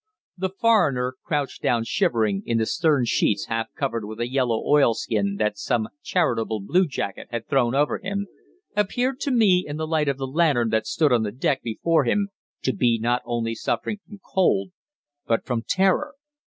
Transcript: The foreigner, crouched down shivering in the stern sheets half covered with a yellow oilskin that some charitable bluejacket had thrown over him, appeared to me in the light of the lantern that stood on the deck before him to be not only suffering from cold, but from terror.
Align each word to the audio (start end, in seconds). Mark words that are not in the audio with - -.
The 0.35 0.49
foreigner, 0.49 1.13
crouched 1.23 1.61
down 1.61 1.83
shivering 1.83 2.41
in 2.47 2.57
the 2.57 2.65
stern 2.65 3.05
sheets 3.05 3.45
half 3.45 3.67
covered 3.75 4.03
with 4.03 4.19
a 4.19 4.27
yellow 4.27 4.65
oilskin 4.65 5.35
that 5.35 5.59
some 5.59 5.89
charitable 6.01 6.59
bluejacket 6.61 7.27
had 7.29 7.47
thrown 7.47 7.75
over 7.75 7.99
him, 7.99 8.25
appeared 8.75 9.19
to 9.19 9.29
me 9.31 9.63
in 9.67 9.77
the 9.77 9.85
light 9.85 10.07
of 10.07 10.17
the 10.17 10.25
lantern 10.25 10.69
that 10.69 10.87
stood 10.87 11.11
on 11.13 11.21
the 11.21 11.31
deck 11.31 11.61
before 11.61 12.05
him 12.05 12.29
to 12.63 12.73
be 12.73 12.97
not 12.97 13.21
only 13.25 13.53
suffering 13.53 13.99
from 14.07 14.17
cold, 14.33 14.71
but 15.27 15.45
from 15.45 15.61
terror. 15.69 16.15